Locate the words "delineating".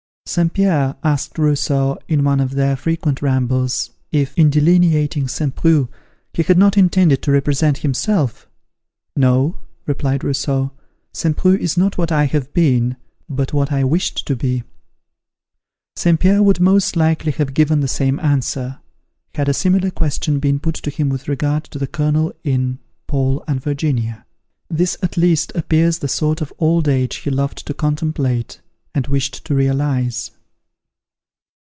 4.49-5.27